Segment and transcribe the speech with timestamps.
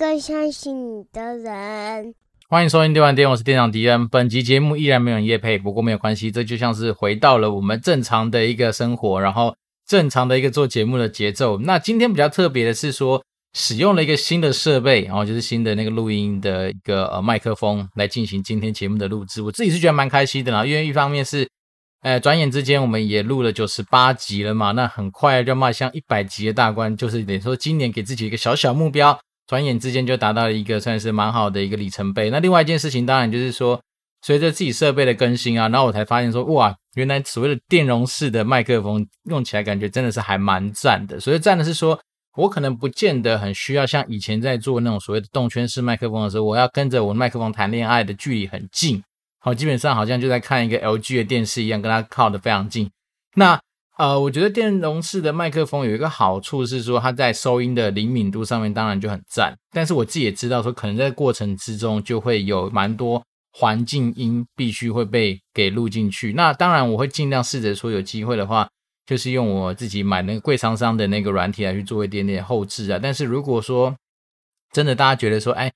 [0.00, 2.14] 更相信你的人。
[2.48, 4.08] 欢迎收听电玩店，我是店长迪恩。
[4.08, 9.54] 本集节目依然没有夜配，不过没有关系，这就像是回到了我们正常的一个生活，然后
[9.86, 11.58] 正常的一个做节目的节奏。
[11.58, 19.42] 那今天比较特别的是说，使用了一个新的设备，然后就是新的那个录音的一个呃麦克风来进行今天节目的录制。
[19.42, 21.46] 我自己是觉得蛮开心的啦，因为一方面是，
[22.00, 29.20] 呃，转眼之间我们也录了九十八集了嘛，那很快就迈向一百集的大关，就是等于说今年给自己一个小小目标。
[29.50, 32.30] 转眼之间就达到了一个算是蛮好的一个里程碑。
[32.30, 33.82] 那另外一件事情，当然就是说，
[34.22, 41.18] 随着自己设备的更新啊，然后我才发现说，哇，原来所谓的电容式的麦克风用起来感觉真的是还蛮赞的。
[41.18, 42.00] 所以赞的是说，
[42.36, 49.02] 我可能不见得很需要像以前在做那种所谓的动圈式麦克风的时候，我要跟着我麦克风谈恋爱的距离很近，
[49.40, 52.88] 好，基本上好像就在看一个 LG 的电视一样，跟它靠得非常近。
[53.34, 53.60] 那
[54.00, 59.54] 呃，我觉得电容式的麦克风有一个好处是说，它在收音的灵敏度上面当然就很赞。
[59.72, 66.32] 但是我自己也知道说，可能在过程之中就会有蛮多环境音必须会被给录进去。
[66.32, 68.66] 那当然我会尽量试着说，有机会的话，
[69.04, 72.98] 就是用我自己买那个贵厂商的那个软体来去做一点点后置啊。
[73.02, 73.94] 但是如果说
[74.72, 75.70] 真的大家觉得说，哎，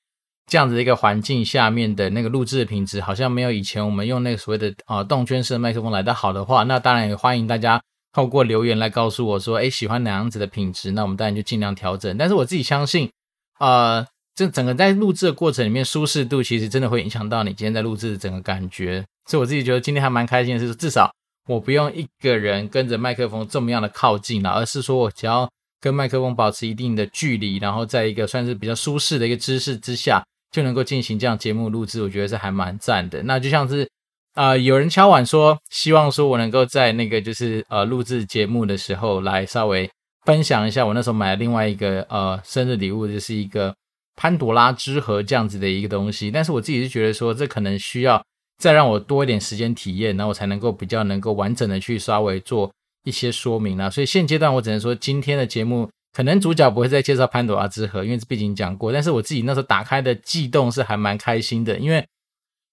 [0.50, 7.83] 这样子的一个环境下面的那个录制的品质好像没有以前我们用那个所谓的啊、动圈式的麦克风来的好的话，那当然也欢迎大家。
[8.15, 10.93] 透过留言来告诉我说，哎，喜欢哪样子的品质？
[10.93, 12.17] 那我们当然就尽量调整。
[12.17, 13.11] 但是我自己相信，
[13.59, 14.06] 呃，
[14.37, 19.05] 这整个在录制的过程里面，舒适度其实真的会影响到你今天在录制的整个感觉。
[19.29, 21.12] 所以我自己觉得今天还蛮开心的是，至少
[21.48, 32.01] 我不用一个人跟着麦克风这么样的靠近了，而是说我只要跟麦克风保持一定的距离，然后在一个算是比较舒适的一个姿势之下，就能够进行这样节目录制。
[32.01, 33.25] 我觉得是还蛮赞的。
[33.25, 33.88] 那就像是。
[34.34, 39.89] 啊、有人敲碗说，希望说我能够在那个就是呃录制节目的时候来稍微
[40.25, 43.73] 分享一下我那时候买的另外一个呃生日礼物，就是一个
[44.17, 46.33] 潘朵拉之盒这样子的一个东西。
[46.33, 48.21] 但是我自己是觉得说，这可能需要
[48.59, 52.73] 再让我多一点时间体验，然后我才能够比较能够完整的去稍微做
[53.05, 53.89] 一些说明啦。
[53.89, 58.93] 所以现阶段我只能说，今天的节目可能主角不会再介绍潘朵拉之盒，因为毕竟讲过。
[58.93, 62.05] 但是我自己那时候打开的悸动是还蛮开心的，因为。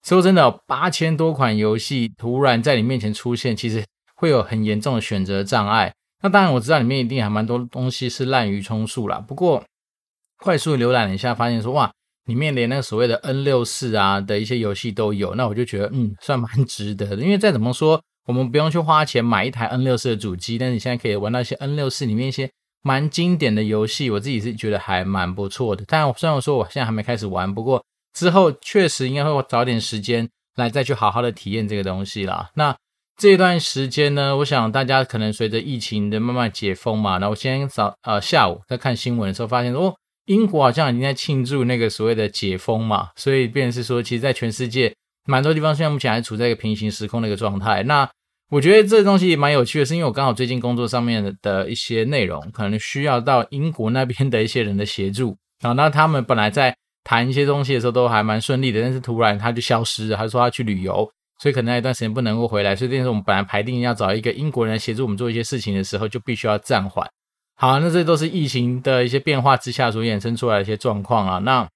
[0.03, 3.85] 说真的，八千多款游戏突然在你面前出现，其实
[4.15, 5.93] 会有很严重的选择障碍。
[6.23, 9.19] 那当然，我知道里面一定还蛮多东西是滥竽充数啦。
[9.19, 9.63] 不过，
[10.37, 11.91] 快速浏览了一下，发现说哇，
[12.25, 15.35] 里面连那个所谓的 N 六四啊的一些游戏都有。
[15.35, 17.17] 那我就觉得，嗯，算蛮值得的。
[17.17, 22.49] 因为再怎么说，我们不用去花钱买一台 N 六四的主机，但是你现在可以玩到一些 N 六四里面一些
[22.81, 25.83] 蛮经典的游戏，我自己是觉得还蛮不错的。
[25.87, 27.83] 但虽然说我现在还没开始玩，不过。
[28.13, 32.49] 之后确实应该会找点时间来再去好好的体验这个东西啦。
[32.55, 32.75] 那
[33.17, 39.93] 这段时间呢，我想大家可能随着疫情的慢慢解封嘛，那我今天早呃下午在看新闻的时候发现哦，
[40.25, 44.91] 英国好像已经在庆祝那个所谓的解封嘛，所以便是说，其实在全世界
[45.27, 47.83] 蛮多地方现在目前还处在一个平行时空的一个状态。
[47.83, 48.09] 那
[48.49, 56.75] 我觉得这东西蛮有趣的，是因为我刚好最近工作上面的一些内容，可能需要到英国那边的一些人的协助然后，那他们本来在。
[57.03, 61.09] 谈一些东西的时候都还蛮顺利的，但是突然他就消失了，他说他去旅游，
[61.41, 67.09] 所以可能那一段时间不能够回来，所以这是我们本来排定要找一个英国人协助我们做一些事情的时候，就必须要暂缓。
[67.55, 71.39] 好，那这都是疫情的一些变化之下所衍生出来的一些状况啊。
[71.39, 71.67] 那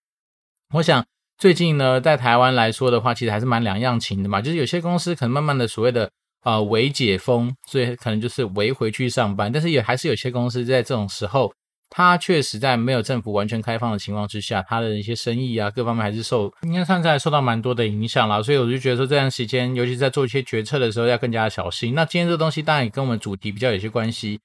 [0.73, 1.03] 我想
[1.37, 6.09] 最近呢，在台湾来说的话，其实还是蛮两样情的嘛，就是有些公司可能慢慢的所谓的
[6.43, 11.51] 呃微解封，所以可能就是微回去上班，但是也还是有些公司在这种时候。
[11.97, 18.43] 它确实在没有政府完全开放的情况之下，它的一些生意啊，各方面还是受应该算是还受到蛮多的影响啦。
[18.43, 21.95] 所以我就觉得说，这段时间，尤其在做一些决策的时候，要更加小心。
[21.95, 24.41] 那今天这个东西当然也跟我们主题比较有些关系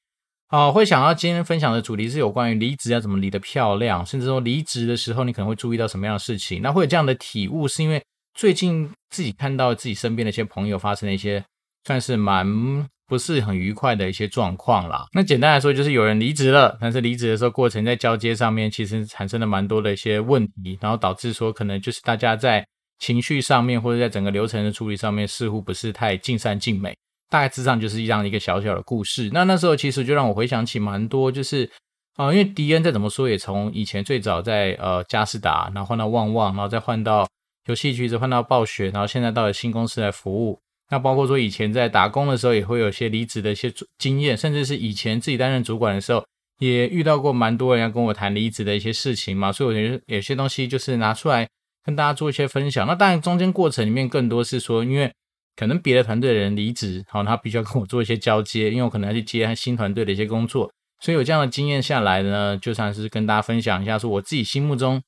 [0.46, 6.62] 啊、会想要今天分享的主题是有关于离职要怎么离得漂亮，甚至说离职的时候你可能会注意到什么样的事情。
[6.62, 8.00] 那会有这样的体悟，是因为
[8.32, 11.44] 最近自己看到自己身边的一些朋友发生了一些
[11.84, 12.88] 算是蛮。
[13.10, 15.04] 不是很愉快的一些状况啦。
[15.12, 22.64] 那简单来说，就是有人离职了，但是离职的时候过程在交接上面，其实产生了蛮多的一些问题，然后导致说可能就是大家在
[23.00, 26.96] 情绪上面或者在整个流程的处理上面似乎不是太尽善尽美。
[27.28, 29.28] 大概之上就是这样一个小小的故事。
[29.32, 31.68] 那那时候其实就让我回想起蛮多，就是
[32.16, 37.26] 啊、因为迪恩再怎么说也从以前最早在呃佳士达，然后换到旺旺，然后再换到
[37.66, 40.60] 游戏橘子，换到暴雪，然后现在到了新公司来服务。
[40.90, 46.24] 那包括说以前在打工的时候，也会有些离职的一些经验，甚至是以前自己担任主管的时候，
[46.58, 49.52] 也遇到过蛮多人要跟我谈离职的一些事情嘛。
[49.52, 51.48] 所以我觉得有些东西就是拿出来
[51.84, 52.86] 跟大家做一些分享。
[52.86, 55.12] 那当然中间过程里面更多是说，因为
[55.56, 65.02] 可能别的团队的人离职，好，他必须要跟我做一些交接，因为我可能要去接新团队的一些工作，所以有这样的经验下来呢，就算是跟大家分享一下，说我自己心目中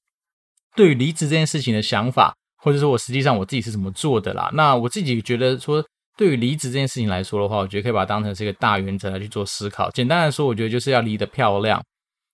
[0.77, 4.51] 对于离职这件事情的想法，或者说我实际上我自己是怎么做的啦。
[4.55, 5.85] 那我自己觉得说，
[6.17, 9.91] 对于离职这件事情来说的话，我觉得可以把它当成是一个大原则来去做思考。
[9.91, 11.83] 简单来说，我觉得就是要离得漂亮。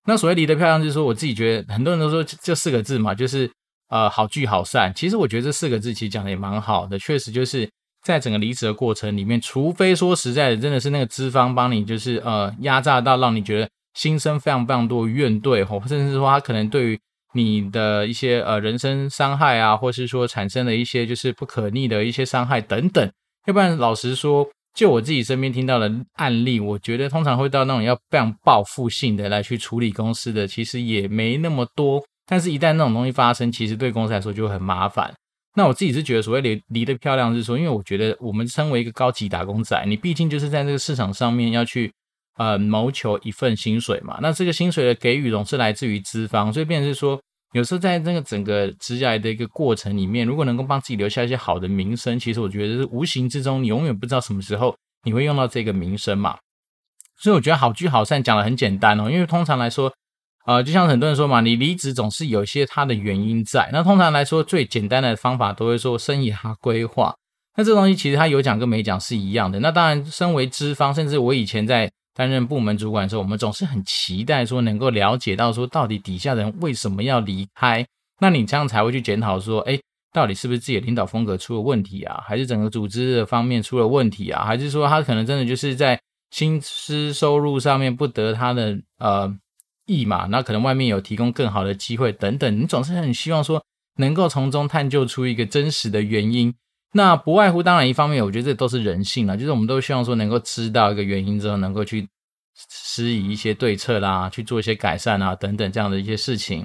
[0.07, 3.51] 那所谓离得漂亮，就是说我自己觉得很多人都说这四个字嘛，就是
[3.89, 4.93] 呃好聚好散。
[4.95, 7.69] 其实我觉得这四个字其实讲的也蛮好的，确实就是。
[8.01, 16.99] 在整个离职的过程里面，除非说实在的，真的是那个资方帮你就是呃压榨到让你觉得心生非常非常多怨怼吼，甚至说他可能对于
[17.39, 23.09] 你的一些呃人身伤害啊，或是说产生了一些就是不可逆的一些伤害等等。
[23.47, 32.05] 要不然老实说，就我自己身边听到的案例，我觉得通常会到那种要非常报复性的来去处理公司的，其实也没那么多。
[32.27, 35.15] 但是，一旦那种东西发生，其实对公司来说就很麻烦。
[35.57, 41.91] 那我自己是觉得，所谓离离得漂亮，是说，因为我觉得我们身为一个高级打工仔，你毕竟就是在这个市场上面要去
[42.37, 44.19] 呃谋求一份薪水嘛。
[44.21, 47.19] 那这个薪水的给予总是来自于资方，所以变成是说，
[47.53, 56.37] 有时候在那个整个职涯的一个过程里面，如果能够帮自己留下一些好的名声，其实我觉得是无形之中，你永远不知道什么时候你会用到这个名声嘛。
[57.19, 59.93] 所以我觉得好聚好散讲的很简单哦，因为通常来说。
[60.47, 63.69] 呃，就像很多人说嘛，你离职总是有一些它的原因在。
[63.71, 67.15] 那通常来说，最简单的方法都会说生涯规划。
[67.55, 69.61] 那这东西其实它有讲跟没讲是一样的。
[69.61, 77.87] 那当然，身为资方，甚至我以前在担任部门主管的时候，我们总是很期待说能够了解到说到底底下的人为什么要离开。
[78.21, 79.81] 那你这样才会去检讨说，诶，
[80.13, 82.21] 到底是不是自己的领导风格出了问题啊？
[82.27, 84.45] 还是整个组织的方面出了问题啊？
[84.45, 86.01] 还是说他可能真的就是在
[86.33, 89.39] 薪资收入上面不得他的呃。
[89.91, 93.65] 意嘛，那可能外面有提供更好的机会等等，你总是很希望说
[93.97, 96.53] 能够从中探究出一个真实的原因。
[96.93, 102.09] 那不外乎当然一方面，我觉得这都是人性啦，就是我们都希望说能够知道一个原因之后，能够去
[102.71, 106.65] 施以一些对策啦，去做一些改善啊等等这样的一些事情。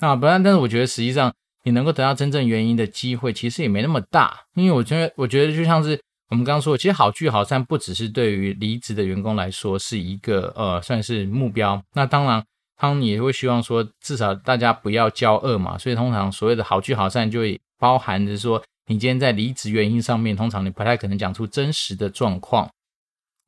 [0.00, 1.32] 那不然，但是我觉得实际上
[1.64, 6.00] 你能够得到真正原因的机会，其实也没那么大，因为我觉得我觉得就像是
[6.30, 12.44] 我们刚刚说，其实好聚好散不只是对于离职的员工来说是一个呃算是目标，那当然。
[12.82, 22.68] 他们也会希望说，至少大家不要交恶嘛，所以通常所谓的好聚好散，就会包含着说，你今天在离职原因上面，通常你不太可能讲出真实的状况。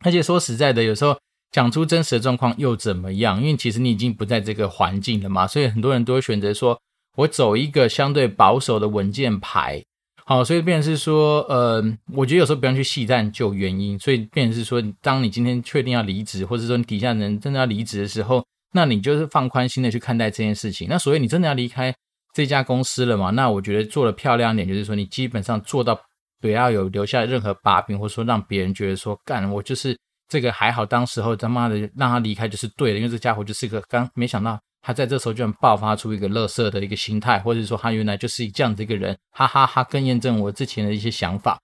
[0.04, 1.18] 而且说实在的，有时候
[1.50, 3.42] 讲出真实的状况又怎么样？
[3.42, 6.80] 因为其实你已经不在这个环境了嘛，所以很多人都会选择说，
[7.16, 9.82] 我走一个相对保守的稳健牌。
[10.24, 11.82] 好，所以变成是说，呃，
[12.14, 18.44] 我觉得有时候不用去细探究原因，所以变成是说，当你今天确定要离职，或者说你底下人真的要离职的时候。
[18.74, 20.88] 那你就是放宽心的去看待这件事情。
[20.88, 21.94] 那所以你真的要离开
[22.32, 23.30] 这家公司了嘛？
[23.30, 26.00] 那我觉得做的漂亮一点，就是说你基本上做到
[26.40, 29.96] 不要有留下任何把柄，或者说让别人觉得说干我就是
[30.28, 41.60] 这个还好，当时候他妈的让他离开就是对的，因为这家伙就是个刚没想到他在这时候居然爆发出一个乐色的一个心态，或者说他原来就是这样子一个人，哈哈哈，更验证我之前的一些想法。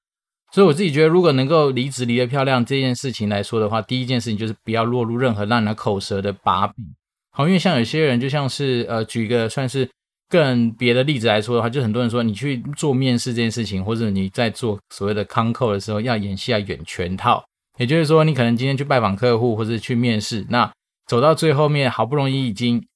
[0.50, 6.84] 所以我自己觉得，如果能够离职离得漂亮这件事情来说的话，第一件事情就是不要落入任何让人口舌的把柄。
[7.30, 9.86] 好，因为像有些人，就像是呃，举一个算是
[10.28, 17.42] 更别的例子来说的话，就很多人说，你去做面试这件事情，或者你在做所谓的 con call 的时候，要演戏要演全套。
[17.78, 20.70] 也就是说，你可能今天去拜访客户，或者去面试，那
[21.06, 22.86] 走到最后面，好不容易已经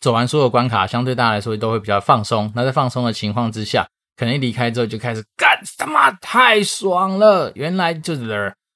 [0.00, 2.52] 走完所有关卡，相对大家来说都会比较放松。
[2.54, 8.26] 那在放松的情况之下，可能一离开之后就开始干，他妈太爽了，原来就是，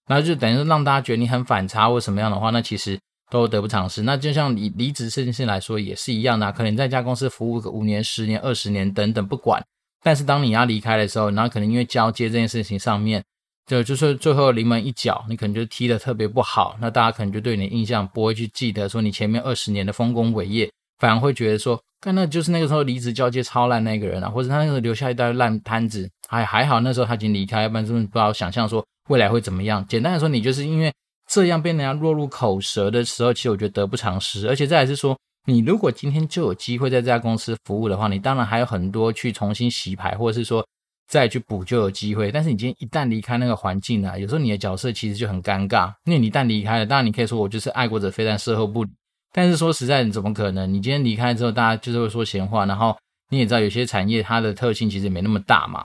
[0.09, 2.99] 然后就等于说让大家觉得你很反差或什么样的话，那其实。
[3.31, 4.03] 都得不偿失。
[4.03, 6.53] 那就像离离职这件事来说，也是一样的。
[6.53, 9.65] 可能在一家公司服务个五年、十年、二十年等等，不管。
[10.03, 13.25] 但是当你要离开的时候，然后可能因为交接这件事情上面，
[13.67, 16.77] 就就是最后临门一脚，你可能就踢得特别不好。
[16.81, 26.09] 那大家可能就对你的印象不会去记得说你前面二十年的丰功伟业，反而会觉得说，看那就是那个时候离职交接超烂那个人啊，或者他那个留下一袋烂摊子。
[26.29, 29.85] 还还好那时候他已经离开，要不然真的不知道想象说未来会怎么样。
[29.89, 30.93] 简单的说，你就是因为。
[31.27, 34.49] 这样被人家落入口舌的时候，其实我觉得得不偿失。
[34.49, 40.65] 而且再来是说，你如果今天就有机会在这家公司服务的话，你当然还有很多去重新洗牌，或者是说
[41.09, 42.31] 再去补救的机会。
[42.31, 45.93] 但是你今天一旦离开那个环境呢，有时候你的角色其实就很尴尬。
[46.05, 48.91] 因为你一旦离开了，当然你可以说我就是爱国者非但事后不理。
[49.33, 50.73] 但是说实在，你怎么可能？
[50.73, 52.65] 你今天离开之后，大家就是会说闲话。
[52.67, 52.97] 然后
[53.31, 55.85] 你也知道，有些产业它的特性其实没那么大嘛。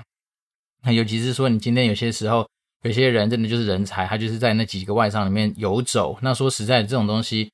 [0.84, 2.48] 那尤其是说，你今天有些时候。
[2.84, 6.18] 有些人真的就是人才，他就是在那几个外商里面游走。
[6.22, 7.52] 那说实在，这种东西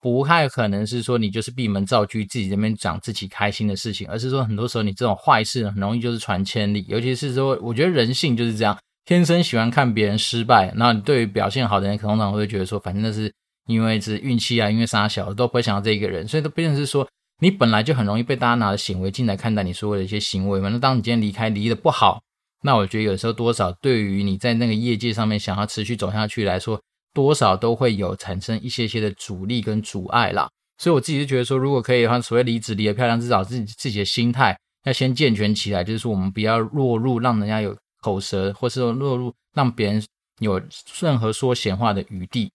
[0.00, 6.84] 不太可能是说你就是闭门造车，自己这边讲自己开心的事情，而是说很多时候你这种坏事很容易就是传千里。
[6.88, 10.72] 尤其是说，我觉得人性就是这样，天生喜欢看别人失败。
[10.76, 13.30] 那你对于表现好的人，可通常会觉得说，反正那是
[13.66, 17.06] 因为是运气啊，因为杀小都不会想到这一个人，所以都变成是说，
[17.40, 20.70] 你本来就很容易被大家拿着显微镜来看待你所有的一些行为嘛。
[20.70, 22.22] 那当你今天离开离得不好，
[22.62, 26.80] 那我觉得有时候多少对于你在那个业界上面想要持续走下去来说，
[27.12, 30.48] 多少都会有产生一些些的阻力跟阻碍啦。
[30.78, 40.04] 所以我自己就觉得说，如果可以的话，所谓离职离得漂亮，至少自己自己的心态要先健全起来，就是说我们不要落入让人家有口舌，或是说落入让别人
[40.40, 40.60] 有
[41.00, 42.50] 任何说闲话的余地。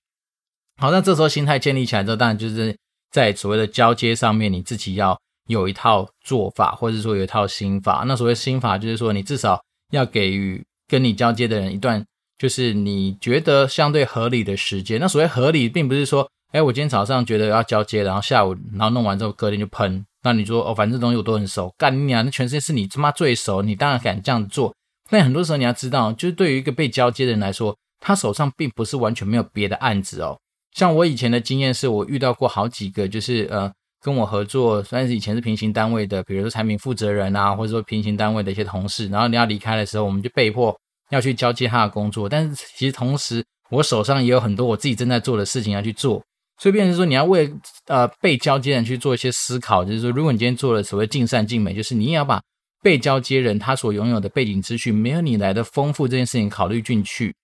[0.78, 2.76] 好，那这时候心态建立起来之后，当然就是
[3.12, 8.04] 在所谓的交接上面，你自己要有一套做法，或者说有一套心法。
[8.08, 12.06] 那所谓心法，就是说你至少要给予跟你交接的人一段，
[12.38, 15.00] 就是你觉得相对合理的时间。
[15.00, 20.06] 那所谓合理，并不是说，哎，我今天早上觉得要交接，然后下午，然后弄完之后隔天就喷。
[20.24, 24.74] 那你说，哦，反正东西我都很熟，干你娘，那全世界是你他妈最熟，你当然敢这样做。
[25.10, 30.38] 但很多时候你要知道，就是对于一个被交接的人来说，他手上并不是完全没有别的案子哦。
[30.76, 40.76] 像我以前的经验是，我遇到过好几个，就是呃跟我合作，算是以前是平行单位的，比如说产品负责人啊，或者说平行单位的一些同事，然后你要离开的时候，我们就被迫
[41.10, 42.30] 要去交接他的工作。
[42.30, 46.24] 但是其实同时，我手上也有很多我自己正在做的事情要去做，
[46.58, 47.52] 所以变成说你要为
[47.88, 52.42] 呃被交接人去做一些思考，就是说如果你今天做了所谓尽善尽美，就是你也要把
[52.84, 57.36] 被交接人他所拥有的背景资讯没有你来的丰富这件事情考虑进去。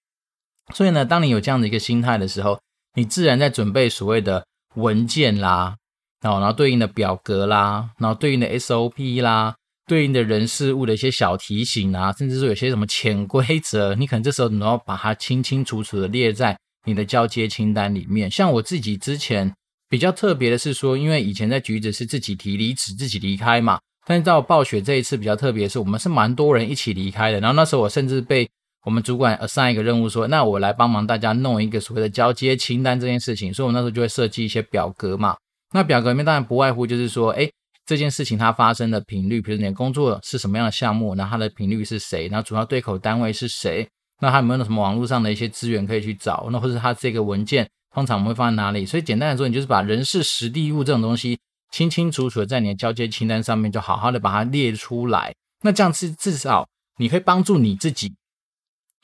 [0.74, 2.60] 所以呢，当你有这样的一个心态的时候，
[2.94, 4.46] 你自然在准备所谓的
[4.76, 5.76] 文件啦，
[6.24, 9.54] 然后然后对应的表格啦，然后对应的 SOP 啦，
[9.86, 18.32] 对应的人事物的一些小提醒啊，甚至说有些什么潜规则，你可能这时候你要把它清清楚楚的列在你的交接清单里面。
[18.32, 19.54] 像我自己之前
[19.90, 23.78] 比较特别的是说，因为以前在橘子是自己提离职、自己离开嘛，
[24.08, 27.42] 但是到暴雪这一次比较特别的是，我们是蛮多人一起离开的。
[27.42, 28.50] 然后那时候我甚至被
[28.86, 35.36] 我们主管 assign 一个任务，说，那我来帮忙大家弄一个所谓的交接清单这件事情，所以我那时候就会设计一些表格嘛。
[35.74, 37.50] 那表格里面当然不外乎就是说，哎，
[37.86, 43.88] 这件事情它发生的频率，比如你的工作是什么样的项目，那它的频率是谁，然后主要对口单位是谁，
[44.22, 48.86] 那它有没有什么网络上的一些资源可以去找，那或者它这个文件通常我们会放在哪里？
[48.86, 51.40] 所以简单来说，你就是把人事实地物这种东西
[51.72, 55.34] 清清楚楚的在你的交接清单上面，就好好的把它列出来。
[55.64, 58.14] 那这样是至少你可以帮助你自己。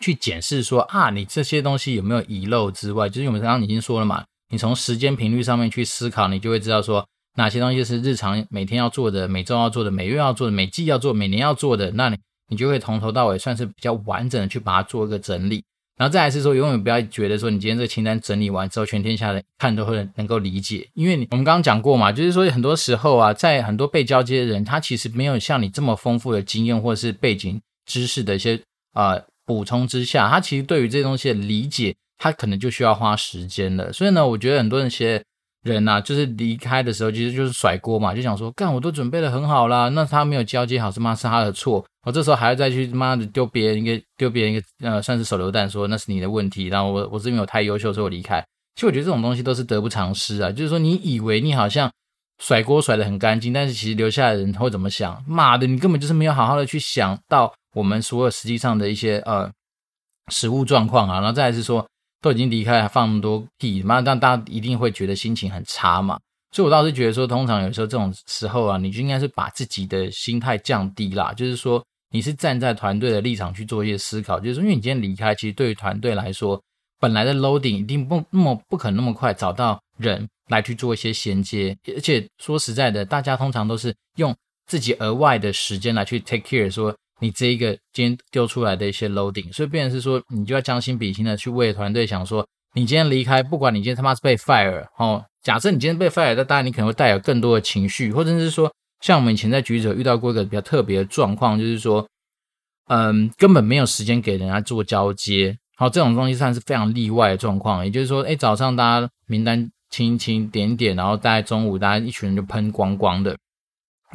[0.02, 12.18] 去检视说啊，你这些东西有没有遗漏之外，就是我们刚刚已经说了嘛，你从时间频率上面去思考，你就会知道说哪些东西是日常每天要做的、每周要做的、每月要做的、每季要做、每年要做的，那你
[12.50, 15.64] 你就会从头到尾算是比较完整的去把它做一个整理。
[15.98, 28.60] 然后再来是说，永远不要觉得说你今天这个清单整理完之后，全天下的看都会能够理解，因为你我们刚刚讲过嘛，就是说很多时候啊，在很多被交接的人，他其实没有像你这么丰富的经验或者是背景知识的一些
[28.94, 29.22] 啊。
[29.46, 33.92] 补充之下，他其实对于这些东西的理解，他可能就需要花时间了。
[33.92, 35.24] 所以呢，我觉得很多人些
[35.64, 41.16] 人呐、啊，就是离开的时候，其实就是甩锅嘛，就想说，干我都准备的很好啦，那他没有交接好，是吗？
[41.16, 41.84] 是他的错。
[42.06, 46.68] 我这时候还要再去妈的丢别人一个，丢别人一个，呃，算是手榴弹，说那是你的问题。
[46.68, 48.40] 然后我我是因为我太优秀，所以我离开。
[48.76, 50.52] 其实我觉得这种东西都是得不偿失啊。
[50.52, 51.92] 就是说，你以为你好像
[52.42, 55.22] 甩锅甩得很干净，但是其实留下来的人会怎么想？
[55.28, 57.54] 妈的，你根本就是没有好好的去想到。
[57.76, 59.48] 我们所有实际上的一些呃
[60.32, 61.86] 实物状况啊，然后再来是说
[62.22, 66.20] 都已经离开，还放那么多屁，妈，让大家一定会觉得心情很差嘛。
[66.52, 76.62] 所以我倒是觉得说，通常有时候这种时候啊，你就应该是把自己的心态降低啦，就是说你是站在团队的立场去做一些思考，就是说，因为你今天离开，其实对于团队来说，
[77.00, 84.36] 本来的 loading 一定不那么不可能那么快找到人来去做一些衔接，而且说实在的，大家通常都是用
[84.66, 86.96] 自己额外的时间来去 take care 说。
[87.22, 98.72] 你这一个今天丢出来的一些 loading，所以变成是说，你就要将心比心的去为团队想说，你今天离开，不管你今天他妈是被 fire 哦，假设你今天被 fire，那当然你可能会带有更多的情绪，或者是说，
[99.02, 102.08] 像我们以前在橘子遇到过一个比较特别的状况，就是说，
[102.88, 113.36] 嗯，根本没有时间给人家做交接，好，这种东西算是非常例外的状况，也就是说，哎，早上大家名单清清点点，然后大概中午大家一群人就喷光光的，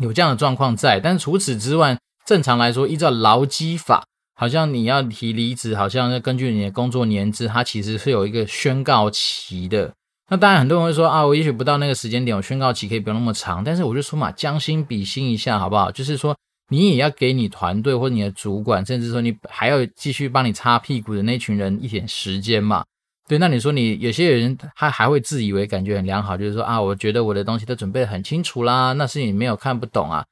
[0.01, 1.99] 有这样的状况在，但除此之外。
[2.25, 4.05] 正常来说，依照劳基法，
[4.35, 9.93] 好像你要提离职，好像要根据你的工作年资，它其实是有一个宣告期的。
[10.31, 13.63] 那当然，很多人会说啊，我也许不到那个时间点，我宣告期可以不用那么长。
[13.63, 15.91] 但是我就说嘛，将心比心一下，好不好？
[15.91, 16.35] 就是说，
[16.71, 22.83] 你也要给你团队或你的主管，甚至说你还要继续帮你擦屁股的那群人一点时间嘛。
[23.29, 30.25] 对，那你说你有些人他还会自以为感觉很良好，就是说啊，我觉得我的东西都准备得很清楚啦，那是你没有看不懂啊。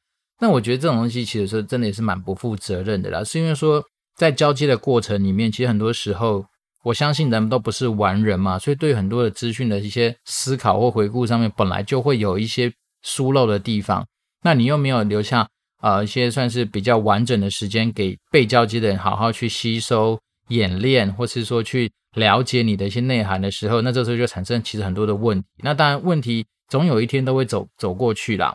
[0.42, 3.80] 那我觉得这种东西其实说真的也是蛮不负责任的啦，是因为说
[4.16, 6.44] 在交接的过程里面，其实很多时候
[6.82, 12.72] 我相信人都不是完人嘛，所以对很多的资讯的一些思考或回顾上面，本来就会有一些
[13.02, 14.04] 疏漏的地方。
[14.42, 15.48] 那你又没有留下
[15.80, 20.18] 呃一些算是比较完整的时间给被交接的人好好去吸收、
[20.48, 25.46] 演练，或是说去了解你的一些内涵的时候，那这时候就产生其实很多的问题。
[25.62, 28.52] 那当然问题总有一天都会走走过去啦。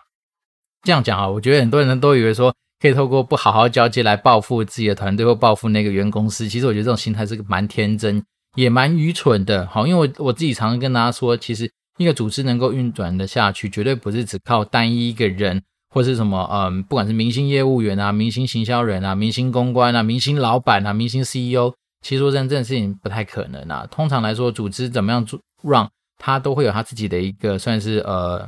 [0.87, 2.53] 这样讲啊，我觉得很多人都以为说。
[2.79, 8.23] 可以透过不好好交接来报复自己的团队或报复那个原公司，其实我觉得这种心态是蛮天真，
[8.55, 9.65] 也蛮愚蠢的。
[9.65, 11.67] 好，因为我我自己常常跟大家说，其实
[11.97, 23.87] 一个组织能够运转的下去，绝对不是只靠单一一个人或是什么，嗯，不管是明星业务员啊、明星行销人啊、明星公关啊、明星老板啊、明星 CEO，其实说真的，这件事情不太可能啊。
[23.89, 25.89] 通常来说，组织怎么样做让
[26.19, 28.47] 它都会有它自己的一个算是呃。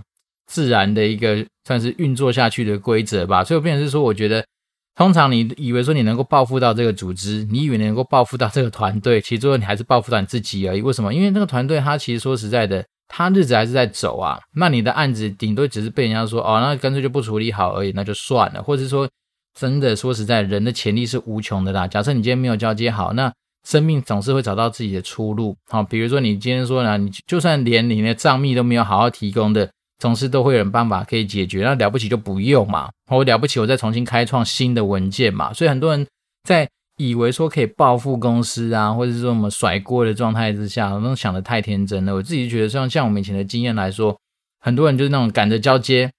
[0.49, 4.43] 自然的一个算是运作下去的规则吧，所以我变成是说，我觉得
[4.95, 10.81] 通常你以为说你能够报复到这个组织，你以为能够报复到这个团队，其实最后你还是报复到你自己而已。
[10.81, 11.13] 为什么？
[11.13, 14.39] 因为那个团队他其实说实在的，他日子还是在走啊。
[14.55, 18.63] 那你的案子顶多只是被人家说哦，那干脆就不处理好而已，那就算了。
[18.63, 19.07] 或者说
[19.57, 21.87] 真的说实在，人的潜力是无穷的啦。
[21.87, 23.31] 假设你今天没有交接好，那
[23.67, 25.55] 生命总是会找到自己的出路。
[25.67, 29.69] 好，比如说你今天说呢，你就算连你的账密都没有好好提供的。
[29.99, 36.07] 总是都会有人办法可以解决，那了不起就不用嘛，我了不起我再重新开创新的文件嘛，所以很多人
[36.43, 42.15] 在以为说可以报复公司啊，或者是说我们甩锅的状态之下，都想的太天真了。
[42.15, 44.17] 我自己觉得像像我们以前的经验来说，
[44.59, 46.11] 很多人就是那种赶着交接，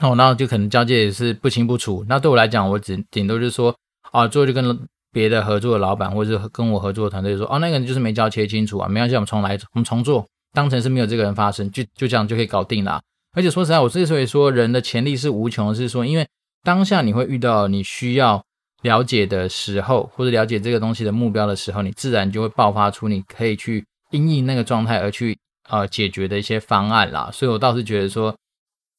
[0.00, 2.04] 哦，然后就可能交接也是不清不楚。
[2.08, 3.74] 那对我来讲，我只顶多就是说，
[4.12, 10.26] 啊，最后就跟别的合作的老板或者是跟我合作的团队说，哦，那个人就是没交接清楚啊，没关系，我们重来，我们重做。
[10.52, 13.00] 当成是没有这个人发生，就就这样就可以搞定了。
[13.34, 16.26] 而且说实在，我之所以说人的潜力是无穷，是说因为
[16.64, 18.42] 当下你会遇到你需要
[18.82, 27.30] 了解的时候，或者了解这个东西的目标的时候，你自然就会爆发出你可以去因应那个状态而去呃解决的一些方案啦。
[27.32, 28.34] 所以我倒是觉得说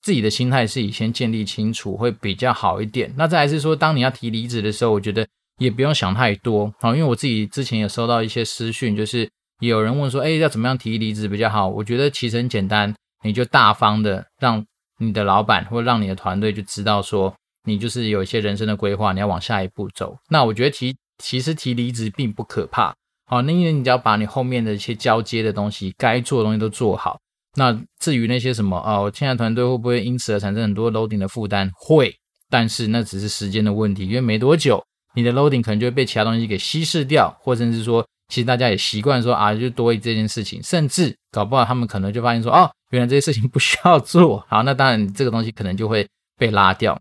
[0.02, 3.12] 自己的心态是以先建立清楚会比较好一点。
[3.18, 9.28] 那再来是说，当你要提离职的时候，我觉得也不用想太多啊，因为我自己之前也收到一些私讯，就是。
[9.68, 14.66] 有人问说：“哎，要怎么样提离职比较好？”我觉得其实很简单，你就大方的让
[15.00, 20.18] 你的老板或让你的团队就知道说，你就是有一些人生的规划，你要往下一步走。
[20.30, 22.96] 那我觉得提其实提离职并不可怕，
[23.28, 27.20] 好，那因为你只要把你后面的一些交接的东西、该做的东西都做好。
[27.58, 31.70] 那至于那些什么哦，我现在团队会不会因此而产生很多 loading 的负担？
[31.76, 32.16] 会，
[32.50, 34.82] 但是那只是时间的问题，因为没多久
[35.16, 38.06] 你的 loading 可能就会被其他东西给稀释掉，或甚至说。
[38.30, 44.46] 其实大家也习惯说啊，就多一这件事情，甚至搞不好他们可能就发现说，哦，原来这些事情不需要做。
[44.48, 46.98] 好，那当然这个东西可能就会被拉掉。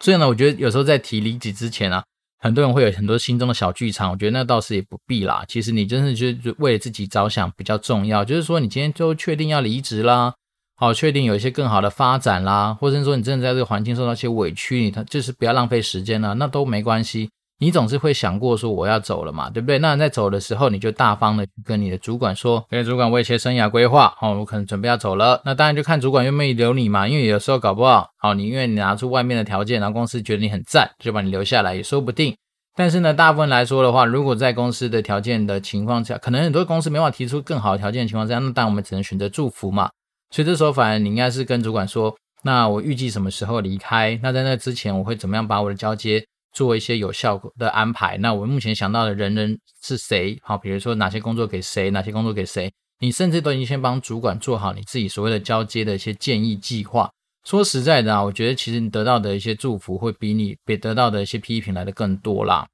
[0.00, 2.02] 所以呢，我觉得有时候在提离职之前啊，
[2.38, 4.10] 很多人会有很多心中的小剧场。
[4.10, 5.44] 我觉得那倒是也不必啦。
[5.46, 8.24] 其实你真的就是为了自己着想比较重要。
[8.24, 10.34] 就是说你今天就确定要离职啦，
[10.76, 17.30] 好，确定有一些更好的发展啦，或者说你真的在这个环境受到一些委屈，你他就是不要浪费时间了，那都没关系。
[17.58, 19.78] 你总是会想过说我要走了嘛，对不对？
[19.78, 32.36] 那在走的时候，你就大方的跟你的主管说：“哎，主管，我有些生涯规划，哦，我可能准备要走了。”那当然就看主管愿不愿意留你嘛，因为有时候搞不好，好，你愿你拿出外面的条件，然后公司觉得你很赞，就把你留下来也说不定。
[32.76, 39.88] 但是呢，大部分来说的话，如果在公司的条件的情况下，可能很多公司没办法提出更好的条件的情况下，那当然我们只能选择祝福嘛。
[40.30, 42.14] 所以这时候，反而你应该是跟主管说
[42.44, 44.20] ：“那我预计什么时候离开？
[44.22, 46.22] 那在那之前，我会怎么样把我的交接？”
[46.56, 48.16] 做一些有效果的安排。
[48.16, 50.38] 那我目前想到的人人是谁？
[50.42, 52.72] 好，比如说哪些工作给谁，哪些工作给谁？
[53.00, 57.10] 你甚至都已经先帮主管做好你自己所谓的交接的一些建议计划。
[57.44, 62.66] 说实在的啊，我觉得其实你得到的一些祝福会比你别得到的一些批评来的更多啦。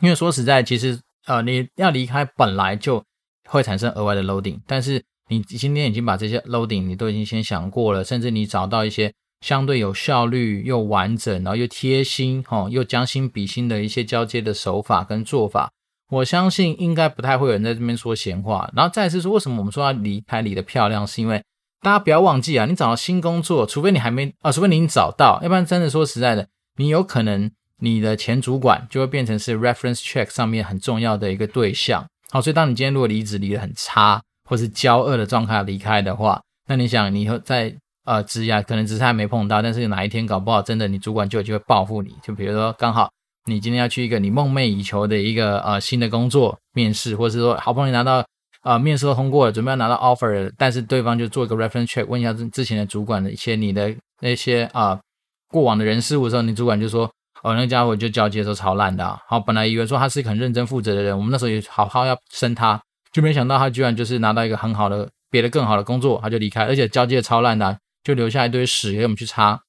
[0.00, 3.02] 因为说实在，其实呃你要离开本来就
[3.48, 9.12] 会产生额外的 loading，但是你今天已经把这些 loading 你都已经先想过了，甚至你找到一些。
[9.40, 15.70] 相对有效率又完整，然后又贴心，哈，又将心比心的一些交接的手法跟做法，
[16.10, 18.70] 我相信应该不太会有人在这边说闲话。
[18.74, 21.42] 然后再次说，为什么我们说要离开离得漂亮，是因为
[21.80, 32.06] 大家不要忘记啊，你找到新工作，除非你还没啊，除非你已经找到，要不然真的说实在的，你有可能你的前主管就会变成是 reference check 上面很重要的一个对象。
[32.30, 37.74] 好，所以当你今天如果离职离得很差，或是交恶的状态离开的话，那你想你以后在
[38.04, 42.14] 呃，职涯可能只是还没碰到，但是哪一天搞不好，真的你主管就有机会报复你。
[42.22, 43.10] 就比如说，刚好
[43.46, 48.24] 你今天要去一个你梦寐以求的一个呃新的工作面试，或者是说好不容易拿到
[48.62, 55.00] 呃面试都通过了，准备要拿到 offer，但是对方就做一个 reference check，问一下之前的主管的一些你的那些啊、呃、
[55.48, 57.10] 过往的人事物的时候，你主管就说
[57.42, 62.80] 哦，那家伙就交接的时候超烂的、好，本来以为说他是一个很认真负责的人，我们那时候也好好要升他，
[63.12, 69.62] 就没想到他居然就是拿到一个很好的、别的更好的工作，他就离开，而且交接超烂的、就留下一堆屎给我们去擦。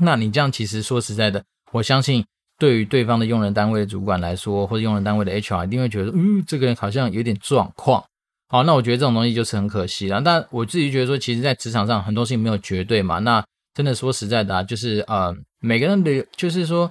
[0.00, 2.24] 那你这样其实说实在的，我相信
[2.58, 8.04] 对于对方的用人单位的主管来说，或者用人单位的 HR 一定会觉得，嗯，这个人好像有点状况。
[8.48, 10.20] 好，那我觉得这种东西就是很可惜了。
[10.20, 13.20] 但我自己觉得说，其实，在职场上很多事情没有绝对嘛。
[13.20, 16.90] 那真的说实在的啊，就是呃，每个人留，就是说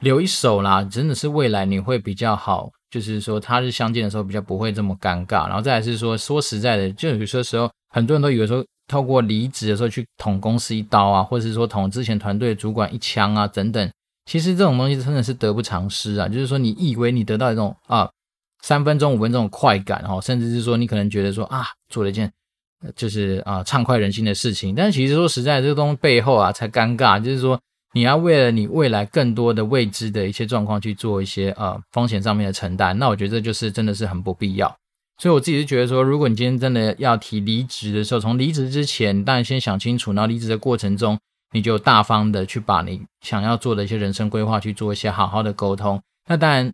[0.00, 2.70] 留一手啦，真的是未来你会比较好。
[2.90, 5.46] 就是说，他日相见的时候比较不会这么尴尬。
[5.46, 8.64] 然后再来是说，说实在的，就有些时候很多人都以为说。
[8.88, 13.88] 透过离职的时候去捅公司一刀啊，或者是说捅之前团队主管一枪啊，等等，
[14.24, 16.26] 其实这种东西真的是得不偿失啊。
[16.26, 18.08] 就是说，你以为你得到一种啊
[18.62, 22.32] 三分钟五分钟的快感哈，甚至是说你可能觉得说啊做了一件
[22.96, 27.22] 就是啊畅快人心的事情，但其实说实在，这个东西背后啊才尴尬。
[27.22, 27.60] 就是说，
[27.92, 34.74] 你要为了你未来更多的未知的一些状况去做一些呃风险上面的承担，那我觉得这就是真的是很不必要。
[35.20, 41.18] 所以我自己是觉得说，如果你今天真的要提离职的时候，从离职之前，当然先想清楚，然后离职的过程中，
[41.52, 46.00] 你就大方的去把你想要做的一些人生规划去做一些好好的沟通。
[46.28, 46.72] 那当然，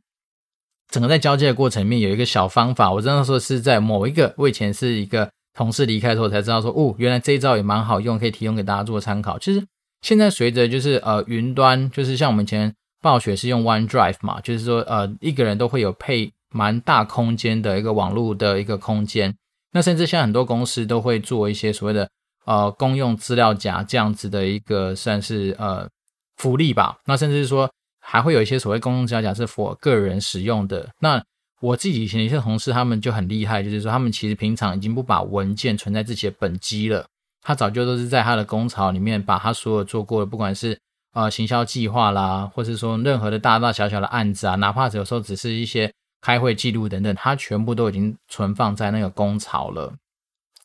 [0.91, 9.39] 整个在交接的过程里面有一个小方法，我真的说是在某一个我以前是一个同事离开的时候才知道说，哦，原来这一招也蛮好用，可以提供给大家做参考。
[9.39, 9.67] 其实
[10.03, 16.31] 现在随着就是呃云端，就是像我们以前暴雪是用 OneDrive 嘛，就是说呃一个人都会有配。
[16.55, 19.37] 蛮大空间的一个网络的一个空间，
[19.73, 22.09] 那甚至现在很多公司都会做一些所谓的
[22.45, 25.89] 呃公用资料夹这样子的一个算是呃
[26.37, 26.97] 福利吧。
[27.07, 27.69] 那甚至是说
[28.01, 30.89] 还会有一些所谓公用资料夹是 for 个人使用的。
[31.01, 31.21] 那
[31.61, 37.05] 我自己以前一些同事他们就很厉害，就是说他们其实平常已经不把文件存在自己的本机了，
[37.43, 40.79] 他早就都是在他的工厂里面把他所有做过的，不管是
[41.15, 45.93] 呃行销计划啦，或是说任何的大大小小的案子啊，哪怕有时候只是一些。
[46.25, 49.93] 开会记录等等，他全部都已经存放在那个工槽了。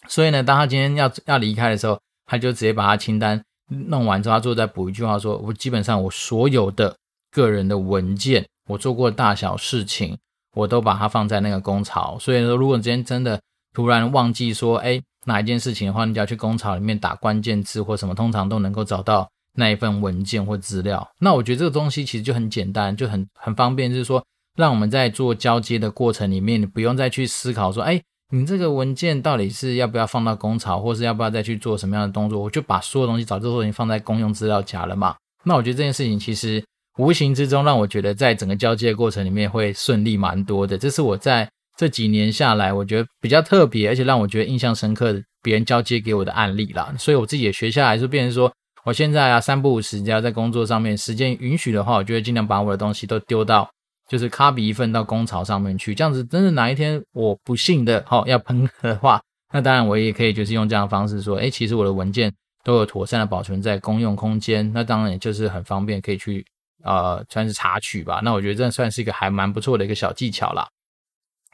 [0.08, 6.96] 所以呢，当他今天要要离开的时候，他就直接把他清单弄完之后，他最后再补一句话说：“我基本上我所有的
[7.30, 10.18] 个人的文件，我做过大小事情，
[10.56, 12.18] 我都把它放在那个工槽。
[12.20, 13.38] 所以说，如果你今天真的
[13.74, 21.06] 突然忘记说，哎，哪一件事情的话，你只要去工槽里面打关键字或什么，通常都能够找到那一份文件或资料。
[21.20, 24.24] 那我觉得这个东西其实就很简单，就很很方便，就是说。
[24.60, 28.02] 让我们在做交接的过程里面，你不用再去思考说，哎，
[28.34, 32.38] 你这个文件到底是要不要放到工厂，或是要不要再去做什么样的动作？
[32.38, 35.16] 我就把所有东西早就都已经放在公用资料夹了嘛。
[35.46, 36.62] 那我觉得这件事情其实
[36.98, 40.78] 无形之中让我觉得在整个交接的过程里面会顺利蛮多的。
[40.78, 46.94] 这是我在这几年下来，我觉得比较特别，而且让我觉得印象深刻的别人交接给我的案例啦。
[47.00, 48.52] 所以我自己也学下来，就变成说，
[48.84, 53.70] 我现在啊三不五时只要在工作上面时间允许的话，我就会尽量把我的东西都丢到。
[54.10, 59.22] 就是 copy 一份到工槽上面去，这样子真的哪一天我不幸的哈要喷的话，
[59.54, 66.44] 那当然我也可以就是用这样的方式说，诶，其实我的文件都有妥善的保存在公用空间，那当然也就是很方便可以去
[66.84, 68.20] 呃算是查取吧。
[68.24, 70.68] 那我觉得这算是一个还蛮不错的一个小技巧啦。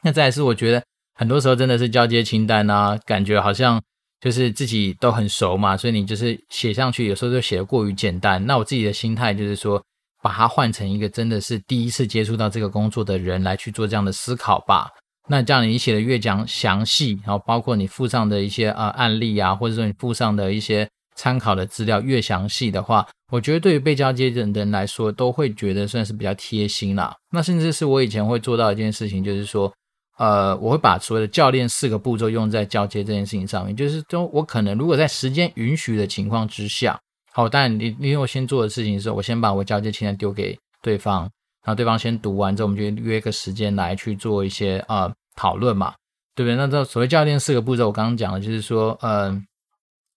[0.02, 0.82] 那再来是我觉得
[1.14, 3.78] 很多时候真的是交接清单啊，感觉好像
[4.18, 8.46] 就是自己都很熟嘛，所以你就是写上去有时候就写的过于简单。
[8.46, 9.82] 那我自己的心态就是说。
[10.26, 14.88] 把它换成一个真的是第一次接触到这个工作的人来去做这样的思考吧。
[15.28, 27.14] 那这样你写的越讲详细，然后包括你附上的一些呃案例啊，或者说你附上的一些参考的资料越详细的话，我觉得对于被交接的人来说都会觉得算是比较贴心啦。
[27.30, 29.72] 那甚至是我以前会做到一件事情，就是说，
[30.18, 36.98] 呃，我会把所谓的教练四个步骤用在交接这件事情上面，就是说我可能如果在时间允许的情况之下。
[37.36, 45.92] 好，但你因为我先做的事情是，我先把我交接清单丢给对方，然后对方先读完之后，我们就约个时间来去做一些呃讨论嘛，
[46.34, 46.56] 对不对？
[46.56, 49.46] 那这所谓教练四个步骤，我刚刚讲的就是说，嗯、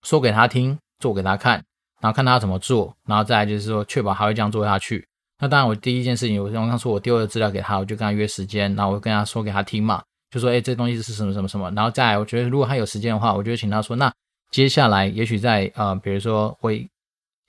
[0.02, 1.62] 说给他听，做给他看，
[2.00, 5.06] 然后看他怎么做，然后再来就是说确保他会这样做下去。
[5.42, 10.02] 那当然，我第一件事情，我刚刚说我丢了资料给他，我就跟他约时间，然后我跟他说给他听嘛，
[10.32, 14.10] 就说，哎，这东西是什么什么什么，然后再来，我觉得如果他有时间的话，我就会请他说，那
[14.52, 16.90] 接下来也许在呃，比如说会。